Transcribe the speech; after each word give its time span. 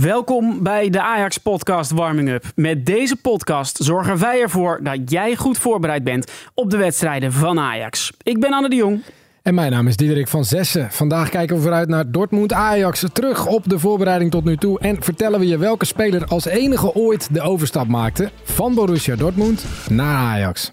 Welkom 0.00 0.62
bij 0.62 0.90
de 0.90 1.00
Ajax 1.00 1.38
Podcast 1.38 1.90
Warming 1.90 2.28
Up. 2.28 2.44
Met 2.54 2.86
deze 2.86 3.16
podcast 3.16 3.76
zorgen 3.76 4.18
wij 4.18 4.40
ervoor 4.40 4.80
dat 4.82 5.10
jij 5.10 5.36
goed 5.36 5.58
voorbereid 5.58 6.04
bent 6.04 6.32
op 6.54 6.70
de 6.70 6.76
wedstrijden 6.76 7.32
van 7.32 7.58
Ajax. 7.58 8.12
Ik 8.22 8.40
ben 8.40 8.52
Anne 8.52 8.68
de 8.68 8.76
Jong. 8.76 9.02
En 9.42 9.54
mijn 9.54 9.70
naam 9.70 9.86
is 9.88 9.96
Diederik 9.96 10.28
van 10.28 10.44
Zessen. 10.44 10.90
Vandaag 10.90 11.28
kijken 11.28 11.56
we 11.56 11.62
vooruit 11.62 11.88
naar 11.88 12.10
Dortmund 12.10 12.52
Ajax. 12.52 13.04
Terug 13.12 13.46
op 13.46 13.68
de 13.68 13.78
voorbereiding 13.78 14.30
tot 14.30 14.44
nu 14.44 14.56
toe. 14.56 14.80
En 14.80 15.02
vertellen 15.02 15.40
we 15.40 15.46
je 15.46 15.58
welke 15.58 15.84
speler 15.84 16.26
als 16.26 16.44
enige 16.44 16.94
ooit 16.94 17.34
de 17.34 17.40
overstap 17.40 17.86
maakte 17.86 18.30
van 18.44 18.74
Borussia 18.74 19.16
Dortmund 19.16 19.64
naar 19.88 20.16
Ajax. 20.16 20.72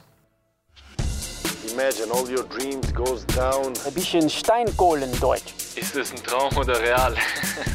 Imagine 1.71 2.11
all 2.11 2.25
your 2.27 2.47
dreams 2.47 2.85
goes 2.93 3.25
down. 3.25 3.71
Ein 3.85 3.93
bisschen 3.93 4.29
Steinkohlendeutsch. 4.29 5.53
Ist 5.75 5.95
es 5.95 6.11
ein 6.11 6.23
Traum 6.23 6.57
oder 6.57 6.79
real? 6.81 7.13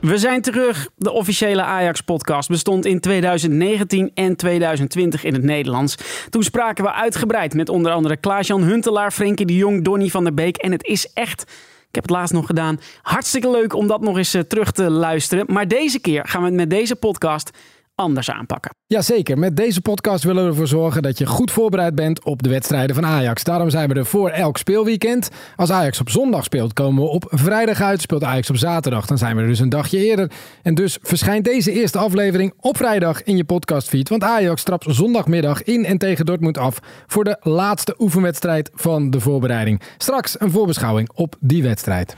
We 0.00 0.18
zijn 0.18 0.42
terug. 0.42 0.88
De 0.96 1.10
officiële 1.10 1.62
Ajax-podcast 1.62 2.48
bestond 2.48 2.86
in 2.86 3.00
2019 3.00 4.10
en 4.14 4.36
2020 4.36 5.24
in 5.24 5.34
het 5.34 5.42
Nederlands. 5.42 5.96
Toen 6.30 6.42
spraken 6.42 6.84
we 6.84 6.92
uitgebreid 6.92 7.54
met 7.54 7.68
onder 7.68 7.92
andere 7.92 8.16
Klaas-Jan 8.16 8.62
Huntelaar, 8.62 9.10
Frenkie 9.10 9.46
de 9.46 9.56
Jong, 9.56 9.84
Donny 9.84 10.08
van 10.08 10.24
der 10.24 10.34
Beek. 10.34 10.56
En 10.56 10.72
het 10.72 10.84
is 10.84 11.12
echt, 11.12 11.42
ik 11.88 11.94
heb 11.94 12.02
het 12.02 12.12
laatst 12.12 12.34
nog 12.34 12.46
gedaan, 12.46 12.80
hartstikke 13.02 13.50
leuk 13.50 13.74
om 13.74 13.86
dat 13.86 14.00
nog 14.00 14.16
eens 14.16 14.34
eh, 14.34 14.42
terug 14.42 14.70
te 14.70 14.90
luisteren. 14.90 15.44
Maar 15.48 15.68
deze 15.68 15.98
keer 15.98 16.28
gaan 16.28 16.44
we 16.44 16.50
met 16.50 16.70
deze 16.70 16.96
podcast 16.96 17.50
anders 17.98 18.30
aanpakken. 18.30 18.70
Jazeker, 18.86 19.38
met 19.38 19.56
deze 19.56 19.80
podcast 19.80 20.24
willen 20.24 20.42
we 20.42 20.48
ervoor 20.48 20.66
zorgen 20.66 21.02
dat 21.02 21.18
je 21.18 21.26
goed 21.26 21.50
voorbereid 21.50 21.94
bent 21.94 22.24
op 22.24 22.42
de 22.42 22.48
wedstrijden 22.48 22.94
van 22.94 23.06
Ajax. 23.06 23.44
Daarom 23.44 23.70
zijn 23.70 23.88
we 23.88 23.94
er 23.94 24.06
voor 24.06 24.30
elk 24.30 24.58
speelweekend. 24.58 25.28
Als 25.56 25.70
Ajax 25.70 26.00
op 26.00 26.10
zondag 26.10 26.44
speelt, 26.44 26.72
komen 26.72 27.02
we 27.02 27.08
op 27.08 27.24
vrijdag 27.30 27.80
uit. 27.80 28.00
Speelt 28.00 28.24
Ajax 28.24 28.50
op 28.50 28.56
zaterdag, 28.56 29.06
dan 29.06 29.18
zijn 29.18 29.36
we 29.36 29.42
er 29.42 29.48
dus 29.48 29.58
een 29.58 29.68
dagje 29.68 30.04
eerder. 30.04 30.30
En 30.62 30.74
dus 30.74 30.98
verschijnt 31.02 31.44
deze 31.44 31.72
eerste 31.72 31.98
aflevering 31.98 32.52
op 32.60 32.76
vrijdag 32.76 33.22
in 33.22 33.36
je 33.36 33.44
podcastfeed. 33.44 34.08
Want 34.08 34.22
Ajax 34.22 34.62
trapt 34.62 34.84
zondagmiddag 34.88 35.62
in 35.62 35.84
en 35.84 35.98
tegen 35.98 36.26
Dortmund 36.26 36.58
af 36.58 36.78
voor 37.06 37.24
de 37.24 37.36
laatste 37.40 37.94
oefenwedstrijd 37.98 38.70
van 38.74 39.10
de 39.10 39.20
voorbereiding. 39.20 39.82
Straks 39.98 40.40
een 40.40 40.50
voorbeschouwing 40.50 41.10
op 41.14 41.36
die 41.40 41.62
wedstrijd. 41.62 42.16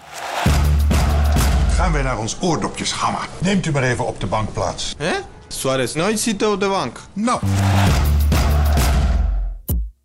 Gaan 1.70 1.92
wij 1.92 2.03
naar 2.03 2.19
ons 2.19 2.36
oordopjesgamma. 2.41 3.19
Neemt 3.39 3.67
u 3.67 3.70
maar 3.70 3.83
even 3.83 4.06
op 4.06 4.20
de 4.20 4.27
bank 4.27 4.53
plaats. 4.53 4.95
Hè? 4.98 5.12
Suarez 5.53 5.95
nooit 5.95 6.20
zit 6.20 6.47
op 6.47 6.61
de 6.61 6.69
bank. 6.69 7.01
Nou, 7.12 7.41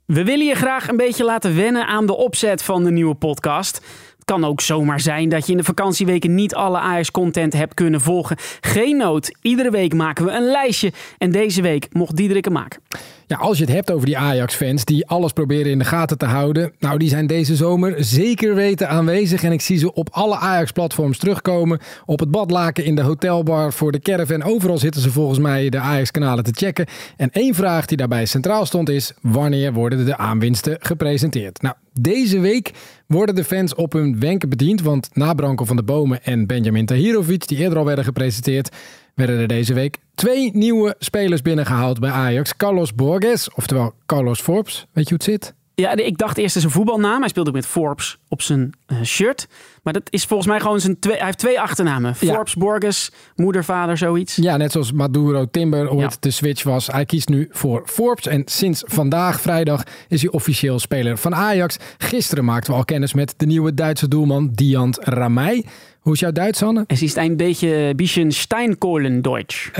We 0.05 0.23
willen 0.23 0.45
je 0.45 0.55
graag 0.55 0.87
een 0.87 0.97
beetje 0.97 1.23
laten 1.23 1.55
wennen 1.55 1.87
aan 1.87 2.05
de 2.05 2.15
opzet 2.15 2.63
van 2.63 2.83
de 2.83 2.91
nieuwe 2.91 3.15
podcast. 3.15 3.75
Het 4.15 4.25
kan 4.25 4.45
ook 4.45 4.61
zomaar 4.61 4.99
zijn 4.99 5.29
dat 5.29 5.45
je 5.45 5.51
in 5.51 5.57
de 5.57 5.63
vakantieweken 5.63 6.35
niet 6.35 6.55
alle 6.55 6.77
Ajax-content 6.77 7.53
hebt 7.53 7.73
kunnen 7.73 8.01
volgen. 8.01 8.37
Geen 8.61 8.97
nood. 8.97 9.31
Iedere 9.41 9.71
week 9.71 9.93
maken 9.93 10.25
we 10.25 10.31
een 10.31 10.51
lijstje. 10.51 10.91
En 11.17 11.31
deze 11.31 11.61
week 11.61 11.87
mocht 11.91 12.15
Diederik 12.15 12.43
hem 12.43 12.53
maken. 12.53 12.81
Ja, 13.27 13.37
als 13.37 13.57
je 13.57 13.63
het 13.63 13.73
hebt 13.73 13.91
over 13.91 14.05
die 14.05 14.17
Ajax-fans 14.17 14.85
die 14.85 15.07
alles 15.07 15.31
proberen 15.31 15.71
in 15.71 15.79
de 15.79 15.85
gaten 15.85 16.17
te 16.17 16.25
houden. 16.25 16.73
Nou, 16.79 16.97
die 16.97 17.09
zijn 17.09 17.27
deze 17.27 17.55
zomer 17.55 18.03
zeker 18.03 18.55
weten 18.55 18.89
aanwezig. 18.89 19.43
En 19.43 19.51
ik 19.51 19.61
zie 19.61 19.77
ze 19.77 19.93
op 19.93 20.09
alle 20.11 20.37
Ajax-platforms 20.37 21.17
terugkomen. 21.17 21.79
Op 22.05 22.19
het 22.19 22.31
badlaken, 22.31 22.85
in 22.85 22.95
de 22.95 23.01
hotelbar, 23.01 23.73
voor 23.73 23.91
de 23.91 23.99
caravan. 23.99 24.43
Overal 24.43 24.77
zitten 24.77 25.01
ze 25.01 25.11
volgens 25.11 25.39
mij 25.39 25.69
de 25.69 25.79
Ajax-kanalen 25.79 26.43
te 26.43 26.51
checken. 26.53 26.85
En 27.17 27.31
één 27.31 27.53
vraag 27.53 27.85
die 27.85 27.97
daarbij 27.97 28.25
centraal 28.25 28.65
stond 28.65 28.89
is... 28.89 29.13
wanneer 29.21 29.73
worden 29.73 30.05
de 30.05 30.17
aanwinsten 30.17 30.77
gepresenteerd? 30.79 31.61
Nou, 31.61 31.75
deze 31.93 32.39
week 32.39 32.71
worden 33.07 33.35
de 33.35 33.43
fans 33.43 33.75
op 33.75 33.93
hun 33.93 34.19
wenken 34.19 34.49
bediend. 34.49 34.81
Want 34.81 35.09
na 35.13 35.33
Branko 35.33 35.65
van 35.65 35.75
de 35.75 35.83
Bomen 35.83 36.23
en 36.23 36.47
Benjamin 36.47 36.85
Tahirovic, 36.85 37.47
die 37.47 37.57
eerder 37.57 37.77
al 37.77 37.85
werden 37.85 38.05
gepresenteerd 38.05 38.69
werden 39.15 39.39
er 39.39 39.47
deze 39.47 39.73
week 39.73 39.97
twee 40.15 40.49
nieuwe 40.53 40.95
spelers 40.99 41.41
binnengehaald 41.41 41.99
bij 41.99 42.11
Ajax. 42.11 42.55
Carlos 42.55 42.95
Borges, 42.95 43.49
oftewel 43.53 43.93
Carlos 44.05 44.41
Forbes. 44.41 44.85
Weet 44.91 45.09
je 45.09 45.15
hoe 45.15 45.23
het 45.25 45.41
zit? 45.43 45.53
Ja, 45.75 45.95
ik 45.95 46.17
dacht 46.17 46.37
eerst 46.37 46.55
is 46.55 46.63
een 46.63 46.69
voetbalnaam. 46.71 47.19
Hij 47.19 47.29
speelde 47.29 47.49
ook 47.49 47.55
met 47.55 47.65
Forbes 47.65 48.17
op 48.27 48.41
zijn 48.41 48.73
eh, 48.85 49.01
shirt. 49.01 49.47
Maar 49.83 49.93
dat 49.93 50.01
is 50.09 50.25
volgens 50.25 50.49
mij 50.49 50.59
gewoon 50.59 50.79
zijn 50.79 50.99
twee. 50.99 51.15
Hij 51.15 51.25
heeft 51.25 51.37
twee 51.37 51.59
achternamen: 51.61 52.15
Ja. 52.19 52.33
Forbes, 52.33 52.55
Borges, 52.55 53.11
moeder, 53.35 53.63
vader, 53.63 53.97
zoiets. 53.97 54.35
Ja, 54.35 54.57
net 54.57 54.71
zoals 54.71 54.91
Maduro 54.91 55.45
Timber 55.51 55.89
ooit 55.89 56.11
Ja. 56.11 56.17
de 56.19 56.31
switch 56.31 56.63
was. 56.63 56.87
Hij 56.87 57.05
kiest 57.05 57.29
nu 57.29 57.47
voor 57.51 57.81
Forbes. 57.85 58.27
En 58.27 58.41
sinds 58.45 58.83
vandaag, 58.85 59.41
vrijdag, 59.41 59.83
is 60.07 60.21
hij 60.21 60.31
officieel 60.31 60.79
speler 60.79 61.17
van 61.17 61.35
Ajax. 61.35 61.77
Gisteren 61.97 62.45
maakten 62.45 62.71
we 62.71 62.77
al 62.77 62.85
kennis 62.85 63.13
met 63.13 63.33
de 63.37 63.45
nieuwe 63.45 63.73
Duitse 63.73 64.07
doelman 64.07 64.49
Diant 64.53 64.97
Ramey. 65.01 65.65
Hoe 66.05 66.13
is 66.13 66.19
jouw 66.19 66.31
Duits, 66.31 66.63
Anne? 66.63 66.83
Es 66.87 67.01
ist 67.01 67.17
ein 67.17 67.37
beetje, 67.37 67.93
bisschen 67.95 68.31
Steinkohlendeutsch. 68.31 69.71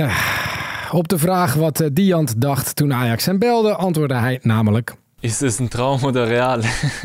Op 0.90 1.08
de 1.08 1.18
vraag 1.18 1.54
wat 1.54 1.80
eh, 1.80 1.88
Diant 1.92 2.40
dacht 2.40 2.76
toen 2.76 2.92
Ajax 2.92 3.26
hem 3.26 3.38
belde, 3.38 3.74
antwoordde 3.74 4.14
hij 4.14 4.38
namelijk... 4.42 4.94
Ist 5.20 5.42
es 5.42 5.58
ein 5.58 5.68
Traum 5.68 6.04
oder 6.04 6.26
real? 6.26 6.60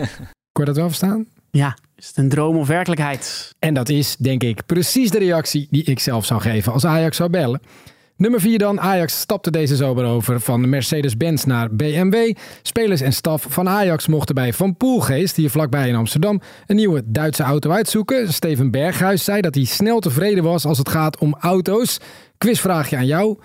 Kon 0.51 0.63
je 0.63 0.65
dat 0.65 0.75
wel 0.75 0.87
verstaan? 0.87 1.25
Ja, 1.51 1.77
is 1.95 2.07
het 2.07 2.17
een 2.17 2.29
droom 2.29 2.57
of 2.57 2.67
werkelijkheid? 2.67 3.55
En 3.59 3.73
dat 3.73 3.89
is, 3.89 4.15
denk 4.15 4.43
ik, 4.43 4.65
precies 4.65 5.09
de 5.09 5.19
reactie 5.19 5.67
die 5.69 5.83
ik 5.83 5.99
zelf 5.99 6.25
zou 6.25 6.41
geven 6.41 6.73
als 6.73 6.85
Ajax 6.85 7.17
zou 7.17 7.29
bellen. 7.29 7.61
Nummer 8.21 8.39
4 8.39 8.57
dan. 8.57 8.79
Ajax 8.79 9.19
stapte 9.19 9.51
deze 9.51 9.75
zomer 9.75 10.05
over 10.05 10.39
van 10.39 10.69
Mercedes-Benz 10.69 11.43
naar 11.43 11.75
BMW. 11.75 12.35
Spelers 12.61 13.01
en 13.01 13.13
staf 13.13 13.45
van 13.49 13.69
Ajax 13.69 14.07
mochten 14.07 14.35
bij 14.35 14.53
Van 14.53 14.77
Poelgeest, 14.77 15.35
hier 15.35 15.49
vlakbij 15.49 15.87
in 15.87 15.95
Amsterdam, 15.95 16.41
een 16.65 16.75
nieuwe 16.75 17.03
Duitse 17.05 17.43
auto 17.43 17.71
uitzoeken. 17.71 18.33
Steven 18.33 18.71
Berghuis 18.71 19.23
zei 19.23 19.41
dat 19.41 19.55
hij 19.55 19.63
snel 19.63 19.99
tevreden 19.99 20.43
was 20.43 20.65
als 20.65 20.77
het 20.77 20.89
gaat 20.89 21.17
om 21.17 21.35
auto's. 21.39 21.99
Quizvraagje 22.37 22.97
aan 22.97 23.05
jou. 23.05 23.37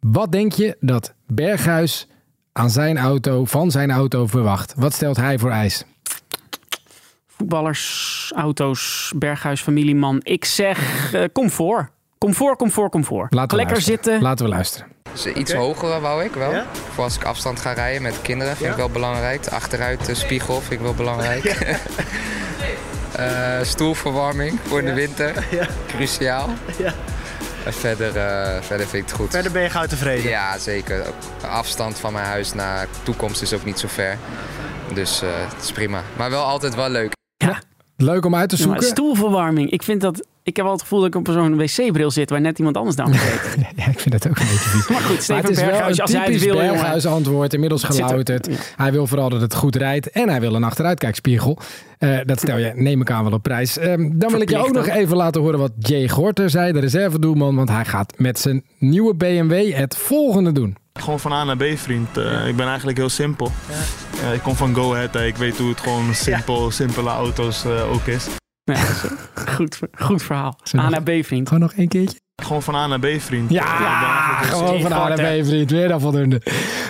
Wat 0.00 0.32
denk 0.32 0.52
je 0.52 0.76
dat 0.80 1.14
Berghuis 1.26 2.08
aan 2.52 2.70
zijn 2.70 2.98
auto, 2.98 3.44
van 3.44 3.70
zijn 3.70 3.90
auto 3.90 4.26
verwacht? 4.26 4.74
Wat 4.76 4.92
stelt 4.92 5.16
hij 5.16 5.38
voor 5.38 5.50
eis? 5.50 5.84
Voetballers, 7.26 8.32
auto's, 8.34 9.12
Berghuis, 9.16 9.60
familieman. 9.60 10.20
Ik 10.22 10.44
zeg 10.44 11.12
eh, 11.14 11.24
comfort. 11.32 11.96
Comfort, 12.18 12.58
comfort, 12.58 12.90
comfort. 12.90 13.34
Laten 13.34 13.50
we 13.50 13.56
Lekker 13.56 13.72
luisteren. 13.74 14.02
zitten. 14.02 14.22
Laten 14.22 14.44
we 14.44 14.50
luisteren. 14.50 14.86
Dus 15.12 15.26
iets 15.26 15.52
hoger 15.52 16.00
wou 16.00 16.24
ik 16.24 16.32
wel. 16.32 16.62
Voor 16.94 17.04
als 17.04 17.16
ik 17.16 17.24
afstand 17.24 17.60
ga 17.60 17.72
rijden 17.72 18.02
met 18.02 18.22
kinderen 18.22 18.56
vind 18.56 18.70
ik 18.70 18.76
wel 18.76 18.88
belangrijk. 18.90 19.42
De 19.42 19.50
achteruit 19.50 20.06
de 20.06 20.14
spiegel 20.14 20.60
vind 20.60 20.72
ik 20.72 20.80
wel 20.80 20.94
belangrijk. 20.94 21.44
Eh, 23.16 23.58
stoelverwarming 23.62 24.58
voor 24.66 24.82
de 24.82 24.92
winter. 24.92 25.32
Cruciaal. 25.96 26.48
En 27.64 27.72
verder, 27.72 28.16
eh, 28.16 28.62
verder 28.62 28.86
vind 28.86 29.02
ik 29.02 29.08
het 29.08 29.12
goed. 29.18 29.30
Verder 29.30 29.52
ben 29.52 29.62
je 29.62 29.70
gauw 29.70 29.86
tevreden. 29.86 30.30
Ja, 30.30 30.58
zeker. 30.58 31.04
De 31.40 31.46
afstand 31.46 31.98
van 31.98 32.12
mijn 32.12 32.24
huis 32.26 32.52
naar 32.54 32.86
toekomst 33.02 33.42
is 33.42 33.52
ook 33.52 33.64
niet 33.64 33.78
zo 33.78 33.88
ver. 33.88 34.16
Dus 34.94 35.22
eh, 35.22 35.28
het 35.54 35.62
is 35.62 35.72
prima. 35.72 36.02
Maar 36.16 36.30
wel 36.30 36.44
altijd 36.44 36.74
wel 36.74 36.88
leuk. 36.90 37.12
Ja, 37.36 37.58
Leuk 37.96 38.24
om 38.24 38.34
uit 38.34 38.48
te 38.48 38.56
Ja, 38.56 38.62
maar 38.66 38.72
zoeken. 38.82 38.88
stoelverwarming. 38.96 39.70
Ik 39.70 39.82
vind 39.82 40.00
dat. 40.00 40.26
Ik 40.48 40.56
heb 40.56 40.64
wel 40.64 40.74
het 40.74 40.82
gevoel 40.82 40.98
dat 41.00 41.08
ik 41.08 41.14
op 41.14 41.28
zo'n 41.32 41.56
wc-bril 41.56 42.10
zit 42.10 42.30
waar 42.30 42.40
net 42.40 42.58
iemand 42.58 42.76
anders 42.76 42.96
dan 42.96 43.14
gezeten. 43.14 43.66
Ja, 43.76 43.86
ik 43.86 43.98
vind 44.00 44.10
dat 44.22 44.28
ook 44.28 44.38
een 44.38 44.46
beetje 44.46 44.58
vies. 44.68 44.88
Maar 44.88 45.00
goed, 45.00 45.14
Maar 45.14 45.22
Steven 45.22 45.42
het 45.42 45.50
is 45.50 45.56
wel 45.56 45.66
Berghuis, 45.66 45.96
een 45.96 46.02
als 46.02 46.12
hij 46.12 46.32
het 46.32 46.42
wil, 46.44 46.64
jongen. 46.64 47.04
Antwoord. 47.04 47.54
Inmiddels 47.54 47.82
er- 47.82 47.92
gelouterd. 47.92 48.46
ja. 48.50 48.56
Hij 48.76 48.92
wil 48.92 49.06
vooral 49.06 49.28
dat 49.28 49.40
het 49.40 49.54
goed 49.54 49.76
rijdt. 49.76 50.10
En 50.10 50.28
hij 50.28 50.40
wil 50.40 50.54
een 50.54 50.64
achteruitkijkspiegel. 50.64 51.58
Eh, 51.98 52.18
dat 52.24 52.38
stel 52.38 52.56
je, 52.58 52.72
neem 52.74 53.00
ik 53.00 53.10
aan, 53.10 53.24
wel 53.24 53.32
op 53.32 53.42
prijs. 53.42 53.78
Ehm, 53.78 54.10
dan 54.12 54.30
wil 54.32 54.40
ik 54.40 54.50
je 54.50 54.58
ook 54.58 54.72
nog 54.72 54.86
even 54.88 55.16
laten 55.16 55.40
horen 55.40 55.58
wat 55.58 55.72
Jay 55.78 56.08
Gorter 56.08 56.50
zei. 56.50 56.72
De 56.72 56.78
reservedoelman. 56.80 57.54
Want 57.56 57.68
hij 57.68 57.84
gaat 57.84 58.12
met 58.16 58.38
zijn 58.38 58.64
nieuwe 58.78 59.14
BMW 59.14 59.72
het 59.74 59.96
volgende 59.96 60.52
doen. 60.52 60.76
Gewoon 60.92 61.20
van 61.20 61.32
A 61.32 61.44
naar 61.44 61.56
B, 61.56 61.64
vriend. 61.76 62.16
Eh, 62.16 62.46
ik 62.48 62.56
ben 62.56 62.66
eigenlijk 62.66 62.98
heel 62.98 63.08
simpel. 63.08 63.50
Eh, 64.22 64.34
ik 64.34 64.40
kom 64.42 64.54
van 64.54 64.74
Go 64.74 64.94
Ahead. 64.94 65.14
ik 65.16 65.36
weet 65.36 65.58
hoe 65.58 65.68
het 65.68 65.80
gewoon 65.80 66.14
simpel, 66.14 66.70
simpele 66.70 67.10
auto's 67.10 67.64
eh, 67.64 67.92
ook 67.92 68.06
is. 68.06 68.26
Goed, 69.54 69.78
goed 69.98 70.22
verhaal. 70.22 70.58
A 70.76 70.88
naar 70.88 71.02
B, 71.02 71.10
vriend. 71.24 71.48
Gewoon 71.48 71.62
nog 71.62 71.72
één 71.72 71.88
keertje. 71.88 72.18
Gewoon 72.42 72.62
van 72.62 72.74
A 72.74 72.86
naar 72.86 72.98
B, 72.98 73.06
vriend. 73.18 73.50
Ja, 73.50 73.64
gewoon 74.42 74.80
van 74.80 74.92
A 74.92 75.08
naar 75.08 75.40
B, 75.40 75.46
vriend. 75.46 75.70
Weer 75.70 75.88
dan 75.88 76.00
voldoende. 76.00 76.40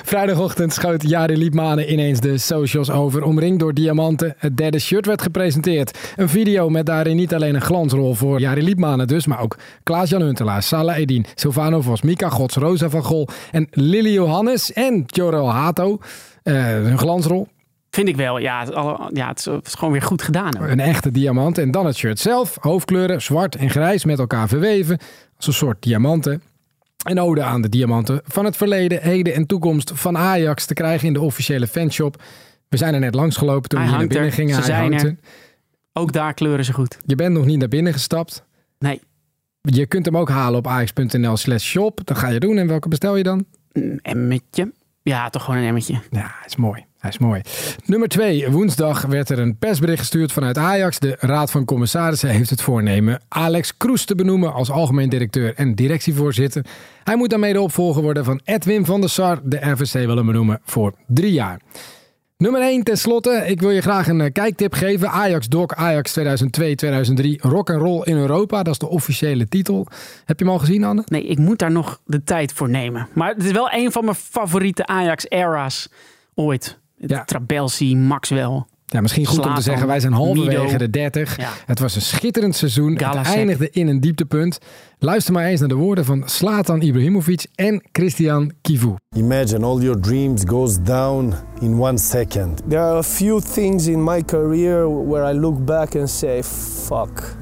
Vrijdagochtend 0.04 0.72
schoot 0.72 1.08
Jari 1.08 1.36
Liepmanen 1.36 1.92
ineens 1.92 2.20
de 2.20 2.38
socials 2.38 2.90
over. 2.90 3.22
Omringd 3.22 3.60
door 3.60 3.74
diamanten. 3.74 4.34
Het 4.38 4.56
derde 4.56 4.78
shirt 4.78 5.06
werd 5.06 5.22
gepresenteerd. 5.22 6.12
Een 6.16 6.28
video 6.28 6.68
met 6.68 6.86
daarin 6.86 7.16
niet 7.16 7.34
alleen 7.34 7.54
een 7.54 7.60
glansrol 7.60 8.14
voor 8.14 8.40
Jari 8.40 8.62
Liepmanen 8.62 9.06
dus, 9.06 9.26
maar 9.26 9.40
ook 9.40 9.56
Klaas-Jan 9.82 10.22
Huntelaar, 10.22 10.62
Salah 10.62 10.96
Edin, 10.96 11.26
Silvano 11.34 11.80
Vos, 11.80 12.02
Mika 12.02 12.28
Gods, 12.28 12.56
Rosa 12.56 12.88
van 12.88 13.02
Gol 13.02 13.28
en 13.50 13.68
Lily 13.70 14.12
Johannes 14.12 14.72
en 14.72 15.04
Jorel 15.06 15.50
Hato. 15.50 15.98
Eh, 16.42 16.84
een 16.84 16.98
glansrol. 16.98 17.48
Vind 17.90 18.08
ik 18.08 18.16
wel. 18.16 18.38
Ja, 18.38 18.60
het, 18.60 18.74
alle- 18.74 19.10
ja, 19.12 19.28
het, 19.28 19.38
is, 19.38 19.44
het 19.44 19.66
is 19.66 19.74
gewoon 19.74 19.92
weer 19.92 20.02
goed 20.02 20.22
gedaan. 20.22 20.56
Een 20.62 20.80
echte 20.80 21.10
diamant. 21.10 21.58
En 21.58 21.70
dan 21.70 21.86
het 21.86 21.96
shirt 21.96 22.18
zelf. 22.18 22.56
Hoofdkleuren 22.60 23.22
zwart 23.22 23.56
en 23.56 23.70
grijs 23.70 24.04
met 24.04 24.18
elkaar 24.18 24.48
verweven. 24.48 24.98
Als 25.36 25.46
een 25.46 25.52
soort 25.52 25.82
diamanten. 25.82 26.42
Een 27.04 27.20
ode 27.20 27.42
aan 27.42 27.62
de 27.62 27.68
diamanten 27.68 28.20
van 28.24 28.44
het 28.44 28.56
verleden, 28.56 29.02
heden 29.02 29.34
en 29.34 29.46
toekomst 29.46 29.92
van 29.94 30.16
Ajax 30.16 30.66
te 30.66 30.74
krijgen 30.74 31.06
in 31.06 31.12
de 31.12 31.20
officiële 31.20 31.66
fanshop. 31.66 32.22
We 32.68 32.76
zijn 32.76 32.94
er 32.94 33.00
net 33.00 33.14
langs 33.14 33.36
gelopen 33.36 33.68
toen 33.68 33.80
we 33.80 33.86
hier 33.88 33.96
naar 33.98 34.06
binnen 34.06 34.26
er. 34.26 34.32
gingen. 34.32 34.54
Ze 34.54 34.62
zijn 34.62 34.92
er. 34.92 35.16
Ook 35.92 36.12
daar 36.12 36.34
kleuren 36.34 36.64
ze 36.64 36.72
goed. 36.72 36.98
Je 37.06 37.14
bent 37.14 37.34
nog 37.34 37.44
niet 37.44 37.58
naar 37.58 37.68
binnen 37.68 37.92
gestapt. 37.92 38.44
Nee. 38.78 39.00
Je 39.60 39.86
kunt 39.86 40.04
hem 40.04 40.16
ook 40.16 40.28
halen 40.28 40.58
op 40.58 40.66
ajax.nl 40.66 41.36
slash 41.36 41.64
shop. 41.64 42.00
Dat 42.04 42.18
ga 42.18 42.28
je 42.28 42.40
doen. 42.40 42.58
En 42.58 42.66
welke 42.66 42.88
bestel 42.88 43.16
je 43.16 43.22
dan? 43.22 43.44
Een 43.72 43.98
emmetje. 44.02 44.72
Ja, 45.02 45.30
toch 45.30 45.44
gewoon 45.44 45.60
een 45.60 45.66
emmetje. 45.66 46.00
Ja, 46.10 46.34
is 46.46 46.56
mooi. 46.56 46.84
Hij 46.98 47.10
is 47.10 47.18
mooi. 47.18 47.40
Nummer 47.84 48.08
twee. 48.08 48.50
Woensdag 48.50 49.02
werd 49.02 49.28
er 49.28 49.38
een 49.38 49.56
persbericht 49.56 49.98
gestuurd 49.98 50.32
vanuit 50.32 50.58
Ajax. 50.58 50.98
De 50.98 51.16
Raad 51.18 51.50
van 51.50 51.64
Commissarissen 51.64 52.28
heeft 52.28 52.50
het 52.50 52.62
voornemen 52.62 53.20
Alex 53.28 53.76
Kroes 53.76 54.04
te 54.04 54.14
benoemen 54.14 54.52
als 54.52 54.70
algemeen 54.70 55.08
directeur 55.08 55.54
en 55.54 55.74
directievoorzitter. 55.74 56.64
Hij 57.04 57.16
moet 57.16 57.30
daarmee 57.30 57.52
de 57.52 57.60
opvolger 57.60 58.02
worden 58.02 58.24
van 58.24 58.40
Edwin 58.44 58.84
van 58.84 59.00
der 59.00 59.10
Sar. 59.10 59.40
De 59.42 59.70
RVC 59.70 59.92
wil 59.92 60.16
hem 60.16 60.26
benoemen 60.26 60.60
voor 60.64 60.94
drie 61.06 61.32
jaar. 61.32 61.60
Nummer 62.36 62.60
1 62.60 62.82
tenslotte. 62.82 63.42
Ik 63.46 63.60
wil 63.60 63.70
je 63.70 63.80
graag 63.80 64.08
een 64.08 64.20
eh, 64.20 64.32
kijktip 64.32 64.74
geven. 64.74 65.10
Ajax 65.10 65.48
Doc 65.48 65.72
Ajax 65.72 66.18
2002-2003 66.18 66.22
Rock 67.36 67.70
and 67.70 67.80
Roll 67.80 68.02
in 68.02 68.16
Europa. 68.16 68.62
Dat 68.62 68.72
is 68.72 68.78
de 68.78 68.88
officiële 68.88 69.48
titel. 69.48 69.86
Heb 70.24 70.38
je 70.38 70.44
hem 70.44 70.54
al 70.54 70.60
gezien, 70.60 70.84
Anne? 70.84 71.02
Nee, 71.06 71.26
ik 71.26 71.38
moet 71.38 71.58
daar 71.58 71.70
nog 71.70 72.00
de 72.04 72.24
tijd 72.24 72.52
voor 72.52 72.68
nemen. 72.68 73.08
Maar 73.14 73.34
het 73.34 73.44
is 73.44 73.50
wel 73.50 73.72
een 73.72 73.92
van 73.92 74.04
mijn 74.04 74.16
favoriete 74.16 74.86
Ajax-era's 74.86 75.88
ooit. 76.34 76.78
Ja. 76.98 77.24
Trabelsi, 77.24 77.96
Maxwell. 77.96 78.64
Ja, 78.90 79.00
misschien 79.00 79.26
goed 79.26 79.46
om 79.46 79.54
te 79.54 79.62
zeggen, 79.62 79.86
wij 79.86 80.00
zijn 80.00 80.12
halverwege 80.12 80.62
Nido. 80.62 80.76
de 80.78 80.90
30. 80.90 81.36
Ja. 81.36 81.50
Het 81.66 81.78
was 81.78 81.94
een 81.94 82.02
schitterend 82.02 82.56
seizoen. 82.56 82.92
Het 82.96 83.26
eindigde 83.26 83.70
in 83.70 83.88
een 83.88 84.00
dieptepunt. 84.00 84.58
Luister 84.98 85.32
maar 85.32 85.44
eens 85.44 85.60
naar 85.60 85.68
de 85.68 85.74
woorden 85.74 86.04
van 86.04 86.22
Slatan 86.24 86.80
Ibrahimovic 86.80 87.46
en 87.54 87.82
Christian 87.92 88.52
Kivu. 88.60 88.94
Imagine 89.16 89.66
all 89.66 89.80
your 89.80 90.00
dreams 90.00 90.42
goes 90.46 90.76
down 90.82 91.34
in 91.60 91.80
one 91.80 91.98
second. 91.98 92.62
There 92.68 92.82
are 92.82 92.96
a 92.96 93.02
few 93.02 93.40
things 93.40 93.86
in 93.86 94.04
my 94.04 94.24
career 94.24 95.06
where 95.08 95.34
I 95.34 95.38
look 95.38 95.64
back 95.64 95.94
and 95.94 96.10
say, 96.10 96.42
fuck. 96.42 97.36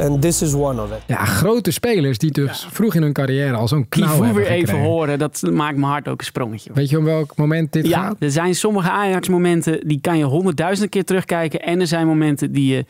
And 0.00 0.22
this 0.22 0.42
is 0.42 0.54
one 0.54 0.82
of 0.82 0.90
it. 0.90 0.98
Ja, 1.06 1.24
grote 1.24 1.70
spelers 1.70 2.18
die 2.18 2.30
dus 2.30 2.66
vroeg 2.70 2.94
in 2.94 3.02
hun 3.02 3.12
carrière 3.12 3.54
al 3.56 3.68
zo'n 3.68 3.88
knauw 3.88 4.22
hebben 4.22 4.34
weer 4.42 4.46
even 4.52 4.80
horen, 4.80 5.18
dat 5.18 5.42
maakt 5.52 5.76
mijn 5.76 5.92
hart 5.92 6.08
ook 6.08 6.18
een 6.20 6.24
sprongetje. 6.26 6.70
Weet 6.74 6.90
je 6.90 6.98
om 6.98 7.04
welk 7.04 7.36
moment 7.36 7.72
dit 7.72 7.86
Ja, 7.86 8.02
gaat? 8.02 8.16
er 8.18 8.30
zijn 8.30 8.54
sommige 8.54 8.90
Ajax-momenten 8.90 9.88
die 9.88 10.00
kan 10.00 10.18
je 10.18 10.24
honderdduizend 10.24 10.90
keer 10.90 11.04
terugkijken. 11.04 11.60
En 11.60 11.80
er 11.80 11.86
zijn 11.86 12.06
momenten 12.06 12.52
die 12.52 12.74
je 12.74 12.84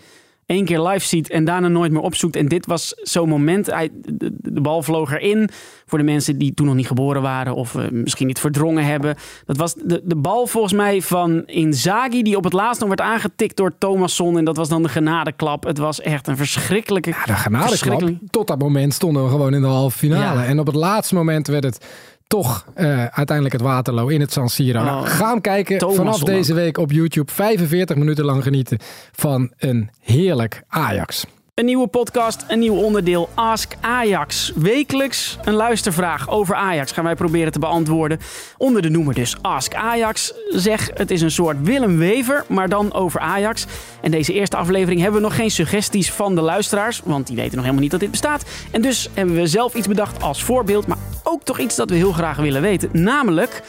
één 0.51 0.65
keer 0.65 0.81
live 0.81 1.07
ziet 1.07 1.31
en 1.31 1.45
daarna 1.45 1.69
nooit 1.69 1.93
meer 1.93 2.01
opzoekt. 2.01 2.37
En 2.37 2.47
dit 2.47 2.67
was 2.67 2.93
zo'n 2.97 3.29
moment. 3.29 3.67
Hij, 3.67 3.89
de, 3.93 4.31
de 4.37 4.61
bal 4.61 4.83
vloog 4.83 5.13
erin. 5.13 5.49
Voor 5.87 5.99
de 5.99 6.05
mensen 6.05 6.39
die 6.39 6.55
toen 6.55 6.67
nog 6.67 6.75
niet 6.75 6.87
geboren 6.87 7.23
waren 7.23 7.55
of 7.55 7.75
eh, 7.75 7.89
misschien 7.91 8.27
niet 8.27 8.39
verdrongen 8.39 8.85
hebben. 8.85 9.15
Dat 9.47 9.57
was 9.57 9.75
de, 9.75 10.01
de 10.05 10.17
bal 10.17 10.47
volgens 10.47 10.73
mij 10.73 11.03
van 11.03 11.47
Inzaghi 11.47 12.23
die 12.23 12.37
op 12.37 12.45
het 12.45 12.53
laatst 12.53 12.81
nog 12.81 12.89
werd 12.89 13.01
aangetikt 13.01 13.57
door 13.57 13.73
Thomasson. 13.79 14.39
En 14.39 14.45
dat 14.45 14.57
was 14.57 14.69
dan 14.69 14.83
de 14.83 14.89
genadeklap. 14.89 15.65
Het 15.65 15.79
was 15.79 16.01
echt 16.01 16.27
een 16.29 16.37
verschrikkelijke... 16.37 17.11
Ja, 17.11 17.25
de 17.25 17.33
genadeklap. 17.33 17.69
verschrikkelijk- 17.69 18.19
Tot 18.31 18.47
dat 18.47 18.59
moment 18.59 18.95
stonden 18.95 19.25
we 19.25 19.31
gewoon 19.31 19.55
in 19.55 19.61
de 19.61 19.67
halve 19.67 19.99
finale. 19.99 20.41
Ja. 20.41 20.47
En 20.47 20.59
op 20.59 20.67
het 20.67 20.75
laatste 20.75 21.15
moment 21.15 21.47
werd 21.47 21.65
het 21.65 21.87
toch 22.31 22.65
eh, 22.75 23.05
uiteindelijk 23.05 23.53
het 23.53 23.61
Waterloo 23.63 24.09
in 24.09 24.21
het 24.21 24.33
San 24.33 24.49
Siro. 24.49 24.83
Nou, 24.83 25.01
Oh, 25.03 25.09
ga 25.09 25.31
hem 25.31 25.41
kijken. 25.41 25.95
Vanaf 25.95 26.19
deze 26.19 26.55
week 26.55 26.79
op 26.79 26.91
YouTube. 26.93 27.33
45 27.33 27.97
minuten 27.97 28.25
lang 28.25 28.43
genieten 28.43 28.79
van 29.13 29.53
een 29.59 29.91
heerlijk 30.01 30.63
Ajax. 30.69 31.25
Een 31.61 31.67
nieuwe 31.67 31.87
podcast, 31.87 32.45
een 32.49 32.59
nieuw 32.59 32.75
onderdeel 32.75 33.29
Ask 33.35 33.73
Ajax. 33.81 34.53
Wekelijks 34.55 35.39
een 35.45 35.55
luistervraag 35.55 36.31
over 36.31 36.55
Ajax 36.55 36.93
gaan 36.93 37.05
wij 37.05 37.15
proberen 37.15 37.53
te 37.53 37.59
beantwoorden. 37.59 38.19
Onder 38.57 38.83
de 38.83 38.89
noemer 38.89 39.15
dus 39.15 39.37
Ask 39.43 39.75
Ajax. 39.75 40.33
Zeg, 40.49 40.91
het 40.95 41.11
is 41.11 41.21
een 41.21 41.31
soort 41.31 41.57
Willem 41.63 41.99
Wever, 41.99 42.45
maar 42.49 42.69
dan 42.69 42.93
over 42.93 43.21
Ajax. 43.21 43.67
En 44.01 44.11
deze 44.11 44.33
eerste 44.33 44.57
aflevering 44.57 45.01
hebben 45.01 45.21
we 45.21 45.27
nog 45.27 45.37
geen 45.37 45.51
suggesties 45.51 46.13
van 46.13 46.35
de 46.35 46.41
luisteraars, 46.41 47.01
want 47.05 47.27
die 47.27 47.37
weten 47.37 47.53
nog 47.53 47.61
helemaal 47.61 47.83
niet 47.83 47.91
dat 47.91 48.01
dit 48.01 48.11
bestaat. 48.11 48.45
En 48.71 48.83
dus 48.83 49.09
hebben 49.15 49.35
we 49.35 49.47
zelf 49.47 49.75
iets 49.75 49.89
bedacht 49.89 50.23
als 50.23 50.43
voorbeeld, 50.43 50.87
maar 50.87 50.99
ook 51.23 51.43
toch 51.43 51.59
iets 51.59 51.77
dat 51.77 51.91
we 51.91 51.97
heel 51.97 52.13
graag 52.13 52.37
willen 52.37 52.63
weten. 52.63 52.89
Namelijk, 52.93 53.63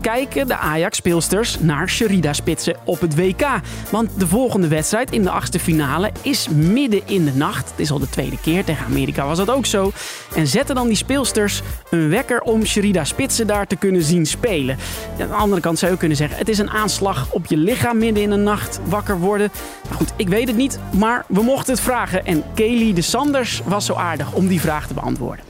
kijken 0.00 0.46
de 0.46 0.56
Ajax-speelsters 0.56 1.60
naar 1.60 1.88
Sherida-spitsen 1.88 2.76
op 2.84 3.00
het 3.00 3.16
WK. 3.16 3.46
Want 3.90 4.10
de 4.18 4.26
volgende 4.26 4.68
wedstrijd 4.68 5.10
in 5.10 5.22
de 5.22 5.30
achtste 5.30 5.58
finale 5.58 6.10
is 6.22 6.48
midden 6.48 7.00
in 7.04 7.24
de 7.24 7.34
nacht. 7.34 7.70
Het 7.70 7.80
is 7.80 7.90
al 7.90 7.98
de 7.98 8.08
tweede 8.08 8.40
keer, 8.40 8.64
tegen 8.64 8.86
Amerika 8.86 9.26
was 9.26 9.38
dat 9.38 9.50
ook 9.50 9.66
zo. 9.66 9.92
En 10.34 10.46
zetten 10.46 10.74
dan 10.74 10.86
die 10.86 10.96
speelsters 10.96 11.62
een 11.90 12.08
wekker 12.08 12.40
om 12.40 12.64
Sherida-spitsen 12.64 13.46
daar 13.46 13.66
te 13.66 13.76
kunnen 13.76 14.02
zien 14.02 14.26
spelen. 14.26 14.76
Aan 15.20 15.28
de 15.28 15.34
andere 15.34 15.60
kant 15.60 15.78
zou 15.78 15.92
je 15.92 15.98
kunnen 15.98 16.16
zeggen, 16.16 16.38
het 16.38 16.48
is 16.48 16.58
een 16.58 16.70
aanslag 16.70 17.32
op 17.32 17.46
je 17.46 17.56
lichaam 17.56 17.98
midden 17.98 18.22
in 18.22 18.30
de 18.30 18.36
nacht 18.36 18.80
wakker 18.84 19.18
worden. 19.18 19.50
Maar 19.88 19.96
goed, 19.96 20.12
ik 20.16 20.28
weet 20.28 20.48
het 20.48 20.56
niet, 20.56 20.78
maar 20.92 21.24
we 21.28 21.42
mochten 21.42 21.72
het 21.72 21.82
vragen. 21.82 22.26
En 22.26 22.42
Kelly 22.54 22.92
de 22.92 23.02
Sanders 23.02 23.62
was 23.64 23.86
zo 23.86 23.94
aardig 23.94 24.32
om 24.32 24.48
die 24.48 24.60
vraag 24.60 24.86
te 24.86 24.94
beantwoorden. 24.94 25.44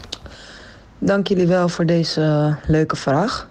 Dank 0.98 1.26
jullie 1.26 1.46
wel 1.46 1.68
voor 1.68 1.86
deze 1.86 2.22
eh, 2.22 2.70
leuke 2.70 2.96
vraag. 2.96 3.48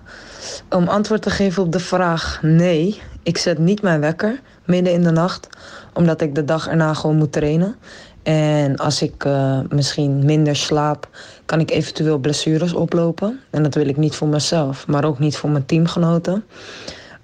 Om 0.70 0.88
antwoord 0.88 1.22
te 1.22 1.30
geven 1.30 1.64
op 1.64 1.72
de 1.72 1.80
vraag 1.80 2.40
nee, 2.42 3.02
ik 3.24 3.38
zet 3.38 3.58
niet 3.58 3.82
mijn 3.82 4.00
wekker 4.00 4.40
midden 4.66 4.94
in 4.94 5.04
de 5.04 5.12
nacht, 5.12 5.48
omdat 5.94 6.22
ik 6.22 6.36
de 6.36 6.46
dag 6.46 6.68
erna 6.68 6.94
gewoon 6.94 7.16
moet 7.16 7.32
trainen. 7.32 7.76
En 8.24 8.78
als 8.78 9.02
ik 9.02 9.26
eh, 9.26 9.60
misschien 9.70 10.26
minder 10.26 10.56
slaap, 10.56 11.08
kan 11.46 11.60
ik 11.60 11.72
eventueel 11.72 12.18
blessures 12.18 12.74
oplopen. 12.74 13.40
En 13.50 13.64
dat 13.64 13.74
wil 13.74 13.88
ik 13.88 13.98
niet 13.98 14.16
voor 14.16 14.28
mezelf, 14.28 14.88
maar 14.88 15.06
ook 15.06 15.20
niet 15.20 15.38
voor 15.38 15.50
mijn 15.50 15.66
teamgenoten. 15.66 16.46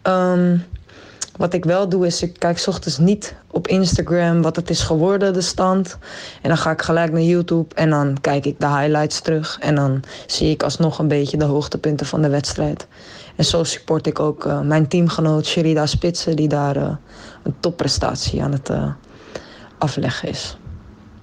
Ehm, 0.02 0.58
wat 1.38 1.54
ik 1.54 1.66
wel 1.66 1.90
doe 1.90 2.06
is, 2.06 2.22
ik 2.22 2.40
kijk 2.40 2.64
ochtends 2.68 2.98
niet 2.98 3.36
op 3.52 3.68
Instagram 3.68 4.42
wat 4.42 4.56
het 4.56 4.70
is 4.70 4.82
geworden, 4.82 5.34
de 5.34 5.42
stand. 5.42 5.98
En 6.42 6.50
dan 6.50 6.58
ga 6.58 6.72
ik 6.72 6.82
gelijk 6.82 7.12
naar 7.12 7.22
YouTube 7.22 7.76
en 7.76 7.90
dan 7.90 8.18
kijk 8.22 8.46
ik 8.46 8.60
de 8.60 8.68
highlights 8.68 9.22
terug. 9.22 9.58
En 9.60 9.76
dan 9.76 10.04
zie 10.28 10.50
ik 10.50 10.64
alsnog 10.64 11.00
een 11.00 11.08
beetje 11.08 11.38
de 11.38 11.46
hoogtepunten 11.46 12.06
van 12.06 12.22
de 12.22 12.30
wedstrijd. 12.30 12.88
En 13.36 13.46
zo 13.46 13.64
support 13.64 14.08
ik 14.08 14.20
ook 14.20 14.46
eh, 14.46 14.62
mijn 14.62 14.88
teamgenoot 14.88 15.46
Sherida 15.46 15.86
Spitsen, 15.86 16.36
die 16.36 16.48
daar 16.48 16.76
eh, 16.76 16.96
een 17.44 17.56
topprestatie 17.60 18.44
aan 18.44 18.52
het 18.52 18.70
eh, 18.70 18.92
afleggen 19.78 20.30
is. 20.30 20.58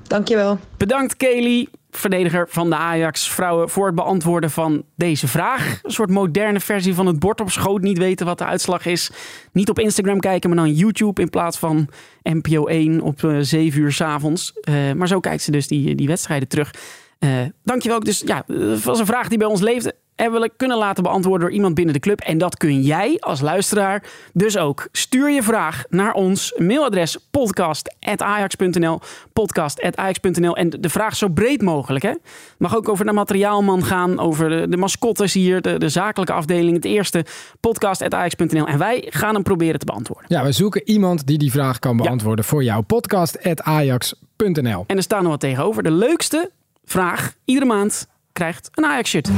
Dankjewel. 0.02 0.58
Bedankt 0.76 1.16
Kelly, 1.16 1.68
verdediger 1.96 2.46
van 2.48 2.70
de 2.70 2.76
Ajax 2.76 3.30
vrouwen, 3.30 3.68
voor 3.68 3.86
het 3.86 3.94
beantwoorden 3.94 4.50
van 4.50 4.84
deze 4.96 5.28
vraag. 5.28 5.80
Een 5.82 5.90
soort 5.90 6.10
moderne 6.10 6.60
versie 6.60 6.94
van 6.94 7.06
het 7.06 7.18
bord 7.18 7.40
op 7.40 7.50
schoot, 7.50 7.80
niet 7.80 7.98
weten 7.98 8.26
wat 8.26 8.38
de 8.38 8.44
uitslag 8.44 8.86
is. 8.86 9.10
Niet 9.52 9.70
op 9.70 9.78
Instagram 9.78 10.20
kijken, 10.20 10.50
maar 10.50 10.58
dan 10.64 10.74
YouTube 10.74 11.20
in 11.20 11.30
plaats 11.30 11.58
van 11.58 11.88
NPO 12.22 12.66
1 12.66 13.00
op 13.00 13.24
eh 13.24 13.36
7 13.40 13.80
uur 13.80 13.92
s'avonds. 13.92 14.52
avonds. 14.64 14.94
maar 14.98 15.08
zo 15.08 15.20
kijkt 15.20 15.42
ze 15.42 15.50
dus 15.50 15.66
die, 15.68 15.94
die 15.94 16.06
wedstrijden 16.06 16.48
terug. 16.48 16.74
Eh 17.18 17.30
dankjewel. 17.64 18.00
Dus 18.00 18.22
ja, 18.26 18.44
het 18.46 18.84
was 18.84 18.98
een 18.98 19.06
vraag 19.06 19.28
die 19.28 19.38
bij 19.38 19.46
ons 19.46 19.60
leefde. 19.60 19.94
En 20.22 20.32
we 20.32 20.50
kunnen 20.56 20.76
laten 20.76 21.02
beantwoorden 21.02 21.40
door 21.40 21.56
iemand 21.56 21.74
binnen 21.74 21.94
de 21.94 22.00
club. 22.00 22.20
En 22.20 22.38
dat 22.38 22.56
kun 22.56 22.82
jij 22.82 23.16
als 23.20 23.40
luisteraar 23.40 24.02
dus 24.32 24.58
ook. 24.58 24.88
Stuur 24.92 25.30
je 25.30 25.42
vraag 25.42 25.84
naar 25.88 26.12
ons 26.12 26.54
mailadres 26.58 27.18
podcast.ajax.nl 27.30 29.00
podcast.ajax.nl 29.32 30.56
En 30.56 30.70
de 30.70 30.88
vraag 30.88 31.16
zo 31.16 31.28
breed 31.28 31.62
mogelijk. 31.62 32.04
Hè? 32.04 32.12
Mag 32.58 32.76
ook 32.76 32.88
over 32.88 33.04
de 33.04 33.12
materiaalman 33.12 33.84
gaan, 33.84 34.18
over 34.18 34.48
de, 34.48 34.68
de 34.68 34.76
mascottes 34.76 35.32
hier, 35.32 35.60
de, 35.60 35.78
de 35.78 35.88
zakelijke 35.88 36.32
afdeling. 36.32 36.74
Het 36.74 36.84
eerste 36.84 37.24
podcast.ajax.nl 37.60 38.66
En 38.66 38.78
wij 38.78 39.06
gaan 39.08 39.34
hem 39.34 39.42
proberen 39.42 39.78
te 39.78 39.86
beantwoorden. 39.86 40.24
Ja, 40.28 40.44
we 40.44 40.52
zoeken 40.52 40.82
iemand 40.84 41.26
die 41.26 41.38
die 41.38 41.50
vraag 41.50 41.78
kan 41.78 41.96
beantwoorden 41.96 42.44
voor 42.44 42.64
jou. 42.64 42.82
Podcast.ajax.nl 42.82 44.84
En 44.86 44.96
er 44.96 45.02
staat 45.02 45.22
nog 45.22 45.30
wat 45.30 45.40
tegenover. 45.40 45.82
De 45.82 45.90
leukste 45.90 46.50
vraag 46.84 47.32
iedere 47.44 47.66
maand 47.66 48.06
krijgt 48.32 48.70
een 48.74 48.84
Ajax-shirt. 48.84 49.30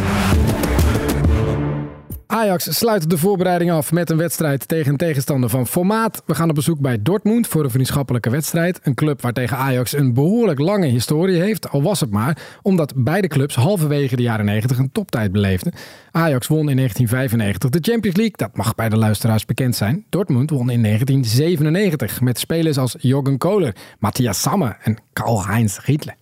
Ajax 2.26 2.76
sluit 2.76 3.10
de 3.10 3.18
voorbereiding 3.18 3.70
af 3.70 3.92
met 3.92 4.10
een 4.10 4.16
wedstrijd 4.16 4.68
tegen 4.68 4.90
een 4.90 4.96
tegenstander 4.96 5.50
van 5.50 5.66
formaat. 5.66 6.22
We 6.26 6.34
gaan 6.34 6.48
op 6.48 6.54
bezoek 6.54 6.80
bij 6.80 7.02
Dortmund 7.02 7.46
voor 7.46 7.64
een 7.64 7.70
vriendschappelijke 7.70 8.30
wedstrijd. 8.30 8.80
Een 8.82 8.94
club 8.94 9.22
waar 9.22 9.32
tegen 9.32 9.56
Ajax 9.56 9.92
een 9.92 10.14
behoorlijk 10.14 10.58
lange 10.58 10.86
historie 10.86 11.40
heeft. 11.40 11.70
Al 11.70 11.82
was 11.82 12.00
het 12.00 12.10
maar 12.10 12.38
omdat 12.62 12.92
beide 12.96 13.28
clubs 13.28 13.54
halverwege 13.54 14.16
de 14.16 14.22
jaren 14.22 14.44
90 14.44 14.78
een 14.78 14.92
toptijd 14.92 15.32
beleefden. 15.32 15.72
Ajax 16.10 16.46
won 16.46 16.68
in 16.68 16.76
1995 16.76 17.70
de 17.70 17.90
Champions 17.90 18.16
League. 18.16 18.36
Dat 18.36 18.56
mag 18.56 18.74
bij 18.74 18.88
de 18.88 18.96
luisteraars 18.96 19.44
bekend 19.44 19.76
zijn. 19.76 20.04
Dortmund 20.08 20.50
won 20.50 20.70
in 20.70 20.82
1997 20.82 22.20
met 22.20 22.38
spelers 22.38 22.78
als 22.78 22.96
Jürgen 22.98 23.38
Kohler, 23.38 23.74
Matthias 23.98 24.40
Sammer 24.40 24.76
en 24.82 24.96
Karl-Heinz 25.12 25.78
Riedle. 25.78 26.14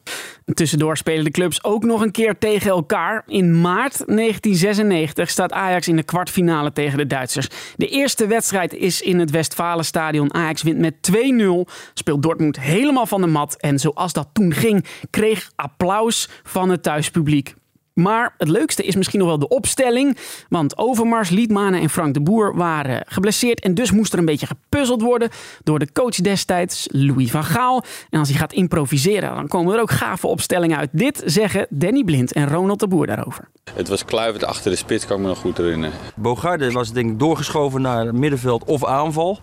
Tussendoor 0.45 0.97
spelen 0.97 1.25
de 1.25 1.31
clubs 1.31 1.65
ook 1.65 1.85
nog 1.85 2.01
een 2.01 2.11
keer 2.11 2.39
tegen 2.39 2.71
elkaar. 2.71 3.23
In 3.27 3.61
maart 3.61 3.97
1996 4.07 5.31
staat 5.31 5.53
Ajax 5.53 5.89
in 5.89 5.97
de 5.97 6.03
kwartfinale 6.03 6.73
tegen 6.73 6.99
de 6.99 7.07
Duitsers. 7.07 7.49
De 7.77 7.89
eerste 7.89 8.27
wedstrijd 8.27 8.75
is 8.75 9.01
in 9.01 9.19
het 9.19 9.31
Westfalenstadion. 9.31 10.35
Ajax 10.35 10.63
wint 10.63 10.79
met 10.79 10.95
2-0. 11.11 11.73
Speelt 11.95 12.23
Dortmund 12.23 12.61
helemaal 12.61 13.07
van 13.07 13.21
de 13.21 13.27
mat. 13.27 13.57
En 13.57 13.79
zoals 13.79 14.13
dat 14.13 14.29
toen 14.33 14.53
ging, 14.53 14.87
kreeg 15.11 15.51
applaus 15.57 16.29
van 16.43 16.71
het 16.71 16.83
thuispubliek. 16.83 17.55
Maar 17.95 18.35
het 18.39 18.49
leukste 18.49 18.83
is 18.83 18.97
misschien 18.97 19.19
nog 19.19 19.29
wel 19.29 19.39
de 19.39 19.49
opstelling. 19.49 20.17
Want 20.49 20.79
Overmars, 20.79 21.29
Liedmanen 21.29 21.81
en 21.81 21.91
Frank 21.91 22.15
de 22.15 22.21
Boer 22.21 22.57
waren 22.57 23.03
geblesseerd. 23.07 23.61
En 23.61 23.75
dus 23.75 23.91
moest 23.91 24.13
er 24.13 24.19
een 24.19 24.25
beetje 24.25 24.47
gepuzzeld 24.47 25.03
worden 25.03 25.29
door 25.65 25.79
de 25.79 25.93
coach 25.93 26.15
destijds, 26.15 26.89
Louis 26.91 27.31
van 27.31 27.45
Gaal. 27.45 27.85
En 28.11 28.19
als 28.19 28.29
hij 28.29 28.39
gaat 28.39 28.53
improviseren, 28.53 29.35
dan 29.35 29.49
komen 29.49 29.75
er 29.75 29.81
ook 29.81 29.91
gave 29.91 30.27
opstellingen 30.27 30.79
uit. 30.79 30.91
Dit 30.93 31.23
zeggen 31.25 31.67
Danny 31.71 32.05
Blind 32.05 32.33
en 32.33 32.49
Ronald 32.49 32.81
de 32.81 32.89
Boer 32.89 33.07
daarover. 33.07 33.49
Het 33.75 33.89
was 33.89 34.05
kluivend 34.05 34.45
achter 34.45 34.71
de 34.71 34.77
spits, 34.77 35.07
kan 35.07 35.17
ik 35.17 35.23
me 35.23 35.29
nog 35.29 35.39
goed 35.39 35.57
herinneren. 35.57 35.97
Bogarde 36.17 36.71
was 36.71 36.93
denk 36.93 37.11
ik 37.11 37.19
doorgeschoven 37.19 37.83
naar 37.83 38.15
middenveld 38.15 38.65
of 38.65 38.85
aanval. 38.85 39.41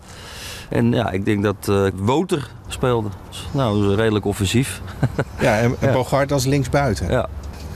En 0.68 0.92
ja, 0.92 1.10
ik 1.10 1.24
denk 1.24 1.42
dat 1.42 1.66
uh, 1.68 1.86
Woter 1.94 2.50
speelde. 2.68 3.08
Nou, 3.52 3.82
dat 3.82 3.90
is 3.90 3.96
redelijk 3.96 4.24
offensief. 4.24 4.80
Ja, 5.40 5.58
en, 5.58 5.76
en 5.80 5.92
Bogart 5.98 6.32
als 6.32 6.44
linksbuiten. 6.44 7.10
Ja. 7.10 7.28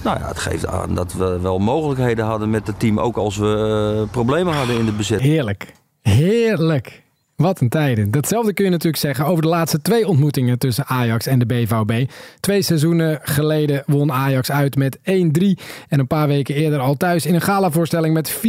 Nou 0.05 0.19
ja, 0.19 0.29
het 0.29 0.39
geeft 0.39 0.67
aan 0.67 0.95
dat 0.95 1.13
we 1.13 1.41
wel 1.41 1.59
mogelijkheden 1.59 2.25
hadden 2.25 2.51
met 2.51 2.67
het 2.67 2.81
team, 2.81 3.01
ook 3.01 3.17
als 3.17 3.37
we 3.37 4.03
uh, 4.07 4.11
problemen 4.11 4.55
hadden 4.55 4.79
in 4.79 4.85
de 4.85 4.93
bezetting. 4.93 5.31
Heerlijk. 5.31 5.73
Heerlijk. 6.03 7.03
Wat 7.37 7.61
een 7.61 7.69
tijden. 7.69 8.11
Datzelfde 8.11 8.53
kun 8.53 8.65
je 8.65 8.71
natuurlijk 8.71 9.03
zeggen 9.03 9.27
over 9.27 9.43
de 9.43 9.49
laatste 9.49 9.83
twee 9.83 10.09
ontmoetingen 10.09 10.59
tussen 10.59 10.87
Ajax 10.87 11.27
en 11.27 11.39
de 11.39 11.47
BVB. 11.47 12.11
Twee 12.41 12.63
seizoenen 12.63 13.19
geleden 13.23 13.83
won 13.87 14.13
Ajax 14.13 14.51
uit 14.51 14.77
met 14.77 14.99
1-3. 14.99 15.03
En 15.89 15.99
een 15.99 16.07
paar 16.07 16.29
weken 16.29 16.55
eerder 16.55 16.79
al 16.79 16.95
thuis 16.95 17.27
in 17.27 17.35
een 17.35 17.41
galavoorstelling 17.41 18.15
met 18.15 18.33
4-0 18.33 18.41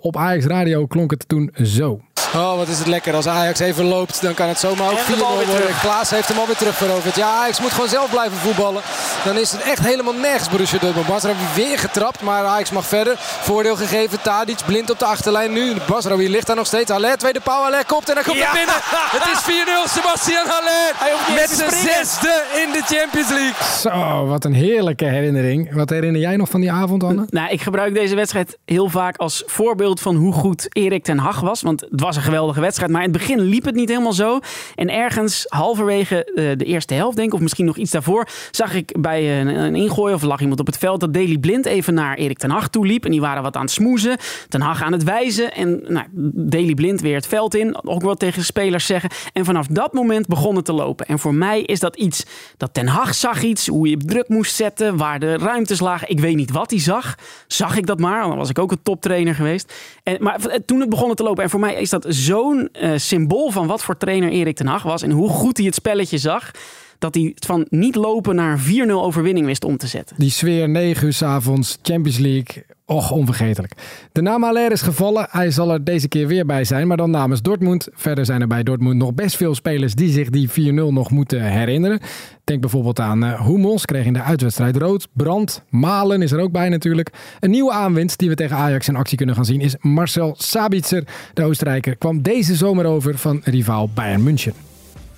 op 0.00 0.16
Ajax 0.16 0.44
Radio 0.44 0.86
klonk 0.86 1.10
het 1.10 1.28
toen 1.28 1.50
zo. 1.62 2.00
Oh, 2.34 2.56
wat 2.56 2.68
is 2.68 2.78
het 2.78 2.86
lekker. 2.86 3.14
Als 3.14 3.26
Ajax 3.26 3.58
even 3.58 3.84
loopt, 3.84 4.22
dan 4.22 4.34
kan 4.34 4.48
het 4.48 4.58
zomaar 4.58 4.90
ook 4.90 4.98
4-0 4.98 5.18
worden. 5.18 5.78
Klaas 5.80 6.10
heeft 6.10 6.28
hem 6.28 6.38
alweer 6.38 6.56
terugveroverd. 6.56 7.16
Ja, 7.16 7.28
Ajax 7.28 7.60
moet 7.60 7.72
gewoon 7.72 7.88
zelf 7.88 8.10
blijven 8.10 8.38
voetballen. 8.38 8.82
Dan 9.24 9.36
is 9.36 9.52
het 9.52 9.62
echt 9.62 9.86
helemaal 9.86 10.12
nergens 10.12 10.48
Borussia 10.48 10.78
Dortmund. 10.78 11.06
Basraoui 11.06 11.38
weer 11.54 11.78
getrapt, 11.78 12.20
maar 12.22 12.44
Ajax 12.44 12.70
mag 12.70 12.86
verder. 12.86 13.14
Voordeel 13.18 13.76
gegeven, 13.76 14.20
Tadic 14.22 14.58
blind 14.66 14.90
op 14.90 14.98
de 14.98 15.04
achterlijn 15.04 15.52
nu. 15.52 15.74
Basraoui 15.86 16.28
ligt 16.28 16.46
daar 16.46 16.56
nog 16.56 16.66
steeds. 16.66 16.90
Haller, 16.90 17.16
tweede 17.16 17.40
pauw, 17.40 17.62
Haller 17.62 17.84
komt 17.86 18.08
en 18.08 18.14
dan 18.14 18.24
komt 18.24 18.38
ja. 18.38 18.48
er 18.48 18.52
binnen. 18.52 18.74
Het 18.84 19.26
is 19.32 19.42
4-0, 19.88 19.92
Sebastian 19.92 20.46
Haller. 20.46 20.94
Met 21.34 21.50
zijn 21.50 21.70
zesde 21.70 22.44
in 22.66 22.72
de 22.72 22.82
Champions 22.86 23.28
League. 23.28 23.78
Zo, 23.80 24.26
wat 24.26 24.44
een 24.44 24.54
heerlijke 24.54 25.04
herinnering. 25.04 25.74
Wat 25.74 25.90
herinner 25.90 26.20
jij 26.20 26.36
nog 26.36 26.48
van 26.48 26.60
die 26.60 26.72
avond, 26.72 27.04
Anne? 27.04 27.26
Nou, 27.30 27.50
ik 27.50 27.62
gebruik 27.62 27.94
deze 27.94 28.14
wedstrijd 28.14 28.58
heel 28.64 28.88
vaak 28.88 29.16
als 29.16 29.42
voorbeeld 29.46 30.00
van 30.00 30.16
hoe 30.16 30.32
goed 30.32 30.66
Erik 30.68 31.04
ten 31.04 31.18
Hag 31.18 31.40
was. 31.40 31.62
Want 31.62 31.80
het 31.80 32.00
was 32.00 32.16
een 32.18 32.24
geweldige 32.24 32.60
wedstrijd. 32.60 32.90
Maar 32.90 33.02
in 33.02 33.08
het 33.08 33.18
begin 33.18 33.40
liep 33.40 33.64
het 33.64 33.74
niet 33.74 33.88
helemaal 33.88 34.12
zo. 34.12 34.38
En 34.74 34.90
ergens 34.90 35.44
halverwege 35.48 36.32
de 36.34 36.64
eerste 36.64 36.94
helft, 36.94 37.16
denk 37.16 37.28
ik, 37.28 37.34
of 37.34 37.40
misschien 37.40 37.64
nog 37.64 37.76
iets 37.76 37.90
daarvoor, 37.90 38.28
zag 38.50 38.74
ik 38.74 39.00
bij 39.00 39.40
een, 39.40 39.46
een 39.46 39.74
ingooi 39.74 40.14
of 40.14 40.22
lag 40.22 40.40
iemand 40.40 40.60
op 40.60 40.66
het 40.66 40.78
veld 40.78 41.00
dat 41.00 41.14
Daily 41.14 41.38
Blind 41.38 41.66
even 41.66 41.94
naar 41.94 42.16
Erik 42.16 42.38
ten 42.38 42.50
Hag 42.50 42.68
toe 42.68 42.86
liep. 42.86 43.04
En 43.04 43.10
die 43.10 43.20
waren 43.20 43.42
wat 43.42 43.56
aan 43.56 43.62
het 43.62 43.70
smoezen. 43.70 44.16
Ten 44.48 44.60
Hag 44.60 44.82
aan 44.82 44.92
het 44.92 45.04
wijzen. 45.04 45.52
En 45.52 45.82
nou, 45.88 46.74
Blind 46.74 47.00
weer 47.00 47.14
het 47.14 47.26
veld 47.26 47.54
in. 47.54 47.86
Ook 47.88 48.02
wat 48.02 48.18
tegen 48.18 48.44
spelers 48.44 48.86
zeggen. 48.86 49.10
En 49.32 49.44
vanaf 49.44 49.66
dat 49.66 49.92
moment 49.92 50.26
begon 50.26 50.56
het 50.56 50.64
te 50.64 50.72
lopen. 50.72 51.06
En 51.06 51.18
voor 51.18 51.34
mij 51.34 51.62
is 51.62 51.80
dat 51.80 51.96
iets 51.96 52.24
dat 52.56 52.74
Ten 52.74 52.88
Hag 52.88 53.14
zag 53.14 53.42
iets. 53.42 53.66
Hoe 53.66 53.88
je 53.88 53.96
druk 53.96 54.28
moest 54.28 54.54
zetten. 54.54 54.96
Waar 54.96 55.18
de 55.18 55.36
ruimtes 55.36 55.80
lagen. 55.80 56.10
Ik 56.10 56.20
weet 56.20 56.36
niet 56.36 56.50
wat 56.50 56.70
hij 56.70 56.80
zag. 56.80 57.14
Zag 57.46 57.76
ik 57.76 57.86
dat 57.86 57.98
maar. 57.98 58.22
Dan 58.22 58.36
was 58.36 58.50
ik 58.50 58.58
ook 58.58 58.70
een 58.70 58.82
toptrainer 58.82 59.34
geweest. 59.34 59.72
En, 60.02 60.16
maar 60.20 60.38
toen 60.64 60.80
het 60.80 60.88
begon 60.88 61.14
te 61.14 61.22
lopen. 61.22 61.44
En 61.44 61.50
voor 61.50 61.60
mij 61.60 61.74
is 61.74 61.90
dat 61.90 62.04
zo'n 62.08 62.68
uh, 62.80 62.92
symbool 62.96 63.50
van 63.50 63.66
wat 63.66 63.82
voor 63.82 63.96
trainer 63.96 64.30
Erik 64.30 64.56
ten 64.56 64.66
Hag 64.66 64.82
was. 64.82 65.02
En 65.02 65.10
hoe 65.10 65.28
goed 65.28 65.56
hij 65.56 65.66
het 65.66 65.74
spelletje 65.74 66.18
zag 66.18 66.50
dat 66.98 67.14
hij 67.14 67.32
het 67.34 67.46
van 67.46 67.66
niet 67.70 67.94
lopen 67.94 68.34
naar 68.34 68.58
4-0 68.58 68.90
overwinning 68.90 69.46
wist 69.46 69.64
om 69.64 69.76
te 69.76 69.86
zetten. 69.86 70.16
Die 70.18 70.30
sfeer 70.30 70.68
9 70.68 71.06
uur 71.06 71.12
s 71.12 71.22
avonds, 71.22 71.78
Champions 71.82 72.18
League. 72.18 72.64
Och, 72.88 73.10
onvergetelijk. 73.10 73.72
De 74.12 74.22
naam 74.22 74.42
Haller 74.42 74.72
is 74.72 74.82
gevallen. 74.82 75.26
Hij 75.30 75.50
zal 75.50 75.72
er 75.72 75.84
deze 75.84 76.08
keer 76.08 76.26
weer 76.26 76.46
bij 76.46 76.64
zijn, 76.64 76.86
maar 76.86 76.96
dan 76.96 77.10
namens 77.10 77.42
Dortmund. 77.42 77.88
Verder 77.92 78.24
zijn 78.24 78.40
er 78.40 78.46
bij 78.46 78.62
Dortmund 78.62 78.96
nog 78.96 79.14
best 79.14 79.36
veel 79.36 79.54
spelers 79.54 79.94
die 79.94 80.10
zich 80.10 80.30
die 80.30 80.50
4-0 80.50 80.52
nog 80.72 81.10
moeten 81.10 81.42
herinneren. 81.42 82.00
Denk 82.44 82.60
bijvoorbeeld 82.60 83.00
aan 83.00 83.24
uh, 83.24 83.46
Hummels, 83.46 83.84
kreeg 83.84 84.04
in 84.04 84.12
de 84.12 84.22
uitwedstrijd 84.22 84.76
rood. 84.76 85.08
Brand, 85.12 85.62
Malen 85.68 86.22
is 86.22 86.32
er 86.32 86.40
ook 86.40 86.52
bij 86.52 86.68
natuurlijk. 86.68 87.10
Een 87.40 87.50
nieuwe 87.50 87.72
aanwinst 87.72 88.18
die 88.18 88.28
we 88.28 88.34
tegen 88.34 88.56
Ajax 88.56 88.88
in 88.88 88.96
actie 88.96 89.16
kunnen 89.16 89.34
gaan 89.34 89.44
zien 89.44 89.60
is 89.60 89.76
Marcel 89.80 90.34
Sabitzer. 90.38 91.04
De 91.34 91.42
Oostenrijker 91.42 91.96
kwam 91.96 92.22
deze 92.22 92.54
zomer 92.54 92.84
over 92.84 93.18
van 93.18 93.40
rivaal 93.44 93.88
Bayern 93.94 94.22
München. 94.22 94.67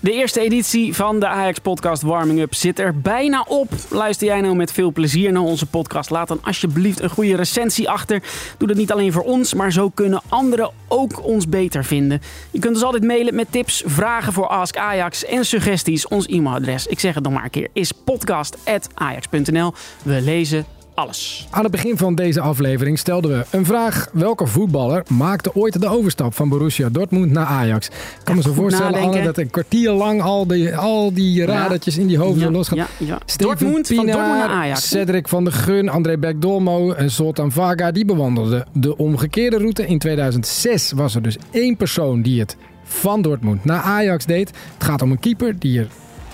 De 0.02 0.12
eerste 0.12 0.40
editie 0.40 0.94
van 0.94 1.20
de 1.20 1.26
Ajax-podcast 1.26 2.02
Warming 2.02 2.40
Up 2.40 2.54
zit 2.54 2.78
er 2.78 3.00
bijna 3.00 3.44
op. 3.48 3.68
Luister 3.88 4.26
jij 4.26 4.40
nou 4.40 4.56
met 4.56 4.72
veel 4.72 4.92
plezier 4.92 5.32
naar 5.32 5.42
onze 5.42 5.66
podcast? 5.66 6.10
Laat 6.10 6.28
dan 6.28 6.38
alsjeblieft 6.42 7.00
een 7.00 7.10
goede 7.10 7.36
recensie 7.36 7.88
achter. 7.88 8.22
Doe 8.58 8.68
dat 8.68 8.76
niet 8.76 8.92
alleen 8.92 9.12
voor 9.12 9.22
ons, 9.22 9.54
maar 9.54 9.72
zo 9.72 9.88
kunnen 9.88 10.22
anderen 10.28 10.70
ook 10.88 11.24
ons 11.24 11.48
beter 11.48 11.84
vinden. 11.84 12.20
Je 12.50 12.58
kunt 12.58 12.74
ons 12.74 12.84
altijd 12.84 13.04
mailen 13.04 13.34
met 13.34 13.52
tips, 13.52 13.82
vragen 13.86 14.32
voor 14.32 14.46
Ask 14.46 14.76
Ajax 14.76 15.24
en 15.24 15.44
suggesties. 15.44 16.08
Ons 16.08 16.26
e-mailadres, 16.26 16.86
ik 16.86 17.00
zeg 17.00 17.14
het 17.14 17.24
nog 17.24 17.32
maar 17.32 17.44
een 17.44 17.50
keer, 17.50 17.68
is 17.72 17.92
podcast.ajax.nl. 17.92 19.72
We 20.02 20.20
lezen 20.20 20.66
alles. 20.94 21.46
Aan 21.50 21.62
het 21.62 21.72
begin 21.72 21.96
van 21.96 22.14
deze 22.14 22.40
aflevering 22.40 22.98
stelden 22.98 23.38
we 23.38 23.44
een 23.50 23.64
vraag. 23.64 24.08
Welke 24.12 24.46
voetballer 24.46 25.02
maakte 25.08 25.54
ooit 25.54 25.80
de 25.80 25.88
overstap 25.88 26.34
van 26.34 26.48
Borussia 26.48 26.88
Dortmund 26.88 27.30
naar 27.30 27.46
Ajax? 27.46 27.86
Ik 27.86 27.94
kan 28.24 28.36
me 28.36 28.42
zo 28.42 28.52
voorstellen. 28.52 29.00
Anne, 29.00 29.22
dat 29.22 29.38
een 29.38 29.50
kwartier 29.50 29.90
lang 29.90 30.22
al 30.22 30.46
die, 30.46 30.76
al 30.76 31.12
die 31.12 31.44
radertjes 31.44 31.94
ja. 31.94 32.00
in 32.00 32.06
die 32.06 32.18
hoofden 32.18 32.44
ja, 32.44 32.50
losgaan. 32.50 32.78
Ja, 32.78 32.86
ja. 32.98 33.18
Dortmund, 33.36 33.86
van 33.86 33.96
Dortmund 33.96 34.28
naar 34.28 34.48
Ajax. 34.48 34.88
Cedric 34.88 35.28
van 35.28 35.44
der 35.44 35.52
Gun, 35.52 35.88
André 35.88 36.18
Beck-Dolmo 36.18 36.92
en 36.92 37.10
Sultan 37.10 37.52
Vaga, 37.52 37.90
die 37.90 38.04
bewandelden 38.04 38.66
de 38.72 38.96
omgekeerde 38.96 39.56
route. 39.56 39.86
In 39.86 39.98
2006 39.98 40.92
was 40.92 41.14
er 41.14 41.22
dus 41.22 41.36
één 41.50 41.76
persoon 41.76 42.22
die 42.22 42.40
het 42.40 42.56
van 42.84 43.22
Dortmund 43.22 43.64
naar 43.64 43.80
Ajax 43.80 44.26
deed. 44.26 44.48
Het 44.48 44.84
gaat 44.84 45.02
om 45.02 45.10
een 45.10 45.20
keeper 45.20 45.58
die 45.58 45.78
er 45.78 45.88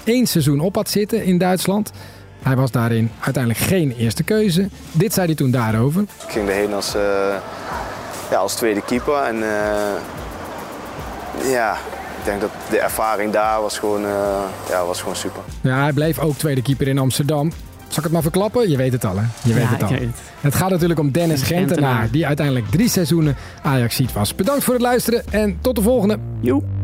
één 0.04 0.26
seizoen 0.26 0.60
op 0.60 0.74
had 0.74 0.90
zitten 0.90 1.24
in 1.24 1.38
Duitsland. 1.38 1.92
Hij 2.46 2.56
was 2.56 2.70
daarin 2.70 3.10
uiteindelijk 3.20 3.64
geen 3.64 3.94
eerste 3.98 4.22
keuze. 4.22 4.68
Dit 4.92 5.14
zei 5.14 5.26
hij 5.26 5.34
toen 5.34 5.50
daarover. 5.50 6.02
Ik 6.02 6.08
ging 6.28 6.48
erheen 6.48 6.74
als, 6.74 6.96
uh, 6.96 7.02
ja, 8.30 8.36
als 8.36 8.54
tweede 8.54 8.82
keeper. 8.82 9.22
En 9.22 9.36
uh, 9.36 9.42
ja, 11.52 11.72
ik 12.18 12.24
denk 12.24 12.40
dat 12.40 12.50
de 12.70 12.78
ervaring 12.78 13.32
daar 13.32 13.60
was 13.60 13.78
gewoon, 13.78 14.02
uh, 14.02 14.08
ja, 14.68 14.84
was 14.84 15.00
gewoon 15.00 15.16
super. 15.16 15.42
Ja, 15.60 15.82
hij 15.82 15.92
bleef 15.92 16.18
ook 16.18 16.36
tweede 16.36 16.62
keeper 16.62 16.88
in 16.88 16.98
Amsterdam. 16.98 17.50
Zal 17.88 17.96
ik 17.96 18.02
het 18.02 18.12
maar 18.12 18.22
verklappen? 18.22 18.70
Je 18.70 18.76
weet 18.76 18.92
het 18.92 19.04
al, 19.04 19.16
hè? 19.16 19.24
Je 19.42 19.54
weet 19.54 19.62
ja, 19.62 19.68
het 19.68 19.82
al. 19.82 19.88
Het. 19.88 20.02
het. 20.40 20.54
gaat 20.54 20.70
natuurlijk 20.70 21.00
om 21.00 21.10
Dennis 21.10 21.42
Gentenaar, 21.42 22.08
die 22.10 22.26
uiteindelijk 22.26 22.70
drie 22.70 22.88
seizoenen 22.88 23.36
Ajax 23.62 23.96
ziet 23.96 24.12
was. 24.12 24.34
Bedankt 24.34 24.64
voor 24.64 24.74
het 24.74 24.82
luisteren 24.82 25.24
en 25.30 25.58
tot 25.60 25.76
de 25.76 25.82
volgende. 25.82 26.18
Joep. 26.40 26.75